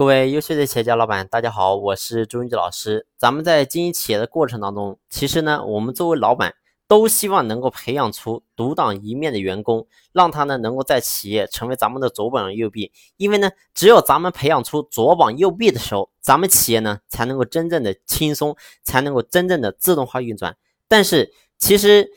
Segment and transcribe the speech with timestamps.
[0.00, 3.06] 各位优秀的企业家老板，大家好，我是朱云吉老师。
[3.18, 6.54] 咱们在经营企业的过程当中，其实呢，我们作为老板
[6.88, 12.90] 都希望能够培养出独当一面的员工，让他呢能够在企业成为咱们的左膀右臂。
[13.18, 20.56] 因为呢，只有咱们培养出左膀右臂的时候，咱们企业呢才能够真正的轻松，才能够真正的自动化运转。
[20.88, 22.10] 但是其实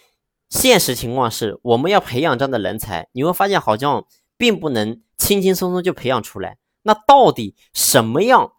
[0.49, 4.05] 现实情况是，我们要培养这样的人才，你会发现好像
[4.37, 6.59] 并不能轻轻松松就培养出来。
[6.83, 8.53] 那到底什么样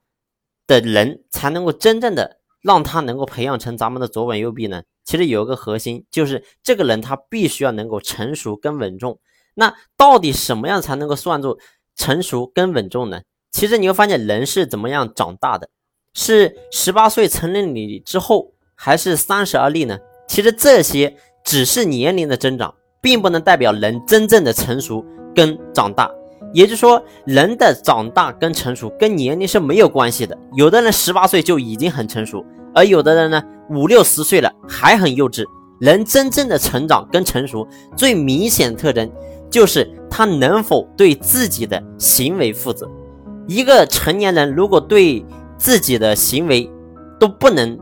[0.66, 4.82] 的人才能够真正的让他能够培养成咱们的左膀右臂呢？
[5.04, 9.20] 其实有一个核心，就是这个人他必须要能够成熟跟稳重。
[9.54, 11.58] 那到底什么样才能够算作
[11.94, 13.20] 成熟跟稳重呢？
[13.52, 15.68] 其实你会发现人是怎么样长大的，
[16.14, 19.98] 是十八岁成人礼之后，还是三十而立呢？
[20.26, 26.10] 其实这些只是年龄的增长，并不能代表人真正的成熟跟长大。
[26.54, 30.38] 也就是说，人的长大跟成熟跟年龄是没有关系的。
[30.54, 35.44] 有的人十八岁就已经很成熟，而有的人呢五六十岁了还很幼稚。
[35.80, 39.10] 人真正的成长跟成熟最明显的特征
[39.50, 42.88] 就是他能否对自己的行为负责。
[43.48, 45.26] 一个成年人如果对
[45.58, 46.70] 自己的行为
[47.18, 47.76] 都不能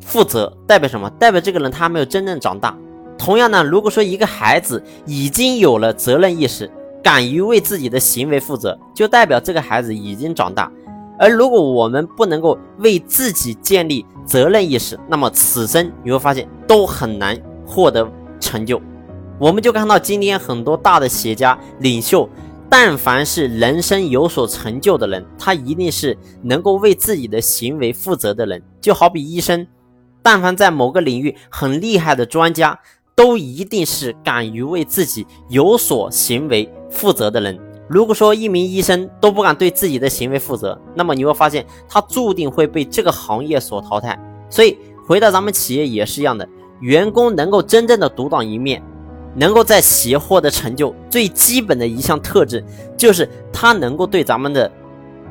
[0.00, 1.08] 负责，代表什么？
[1.18, 2.76] 代表这个人他还没有真正长大。
[3.16, 6.70] 同样呢，如果说一个孩子已经有了责任意识，
[7.02, 10.70] 敢于为自己的行为负责，就代表这个孩子已经长大。
[11.18, 18.80] 而如果我们不能够为自己建立责任意识，那么此生你会发现都很难获得成就。
[19.38, 22.28] 我们就看到今天很多大的企业家、领袖，
[22.68, 28.62] 但凡是人生有所成就的人，他一定是能够为自己的行为负责的人。
[28.80, 29.66] 就好比医生，
[30.22, 32.78] 但凡在某个领域很厉害的专家。
[33.14, 37.58] 都一定是敢于为自己有所行为负责的人。
[37.88, 44.18] 如果说一名医生都不敢对自己的行为负责，那么你会发现他注定会被这个行业所淘汰。
[44.48, 46.48] 所以回到咱们企业也是一样的，
[46.80, 48.82] 员工能够真正的独当一面，
[49.34, 52.64] 能够在企业获得成就，最基本的一项特质
[52.96, 54.70] 就是他能够对咱们的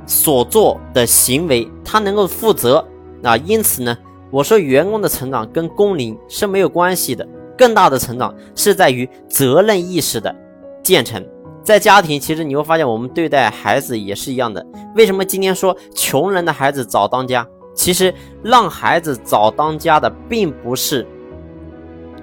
[0.05, 2.85] 所做的行为他能够负责
[3.23, 3.35] 啊。
[3.37, 3.97] 因此呢，
[4.29, 7.27] 我说员工的成长跟工龄是没有关系的。
[7.57, 10.35] 更大的成长是在于责任意识的
[10.83, 11.23] 建成。
[11.63, 14.65] 在家庭，其实你会发现，我们对待孩子也是一样的。
[14.95, 17.47] 为什么今天说穷人的孩子早当家？
[17.73, 18.13] 其实
[18.43, 21.05] 让孩子早当家的，并不是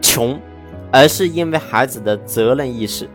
[0.00, 0.38] 穷，
[0.92, 3.08] 而是因为孩子的责任意识。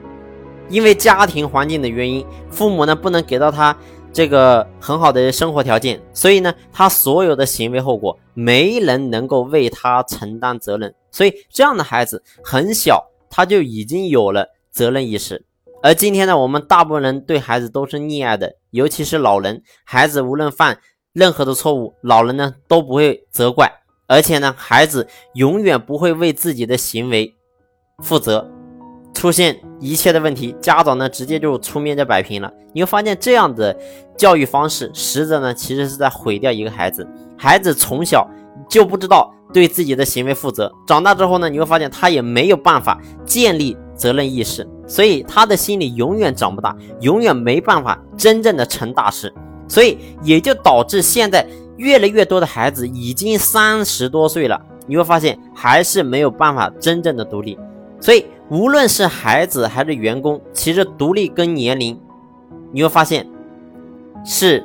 [0.69, 3.75] 因为家庭环境的原因，父母呢不能给到他
[4.13, 10.93] 这个很好的生活条件，所以呢，他所有的行为后果，没人能够为他承担责任。
[11.09, 15.43] 所以，这样的孩子很小，他就已经有了责任意识。
[15.81, 19.63] 而今天呢，我们大部分人对孩子都是溺爱的，尤其是老人。
[19.83, 20.79] 孩子无论犯
[21.11, 23.69] 任何的错误，老人呢都不会责怪，
[24.07, 27.33] 而且呢，孩子永远不会为自己的行为
[28.03, 28.49] 负责。
[29.13, 32.51] 出现一切的问题，家长呢直接就出面就摆平了。
[32.73, 33.77] 你会发现，这样的
[34.17, 37.07] 教育方式，实则呢其实是在毁掉一个孩子。
[37.37, 38.27] 孩子从小
[38.69, 39.33] 就不知道。
[39.53, 49.31] 对自己的行为负责，长大之后呢，你会发现他也没有办法建立责任意识，所以他的心里永远长不大，永远没办法真正的成大事，
[49.67, 51.45] 所以也就导致现在
[51.77, 57.55] 越来越多的孩子已经三十多岁了，你会发现还是没有办法真正的独立，
[57.99, 61.99] 所以无论是孩子还是员工，其实独立跟年龄，
[62.71, 63.27] 你会发现
[64.23, 64.63] 是。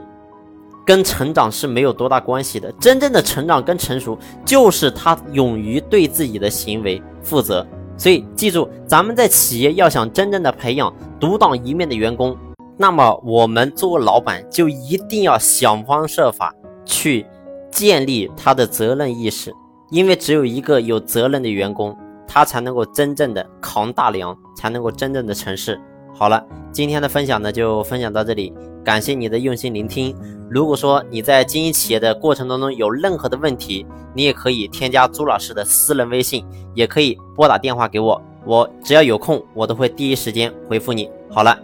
[0.85, 7.67] 跟成长是没有多大关系的，真正的成长跟成熟就是他勇于对自己的行为负责。
[7.99, 12.35] 所以记住，咱们在企业要想真正的培养独当一面的员工，
[12.79, 16.55] 那么我们作为老板就一定要想方设法
[16.87, 17.27] 去
[17.71, 19.53] 建立他的责任意识，
[19.91, 21.95] 因为只有一个有责任的员工，
[22.29, 25.81] 他才能够真正的扛大梁，才能够真正的成事。
[26.15, 28.53] 好了，今天的分享呢就分享到这里，
[28.85, 30.15] 感谢你的用心聆听。
[30.51, 36.45] 如果说你在经营企业的过程当中有任何的问题，你也可以添加朱老师的私人微信，
[36.75, 41.09] 也可以拨打电话给我，我只要有空，我都会第一时间回复你。
[41.31, 41.59] 好了，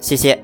[0.00, 0.42] 谢谢。